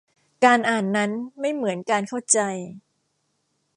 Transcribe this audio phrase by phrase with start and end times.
[0.45, 2.39] การอ่านนั้นไม่เหมือนการเข้าใจ